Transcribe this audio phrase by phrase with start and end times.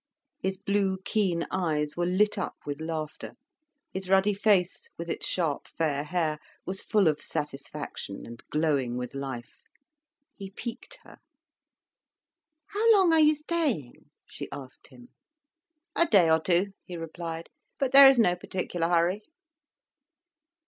[0.39, 3.33] His blue, keen eyes were lit up with laughter,
[3.93, 9.13] his ruddy face, with its sharp fair hair, was full of satisfaction, and glowing with
[9.13, 9.61] life.
[10.35, 11.17] He piqued her.
[12.69, 15.09] "How long are you staying?" she asked him.
[15.95, 17.49] "A day or two," he replied.
[17.77, 19.21] "But there is no particular hurry."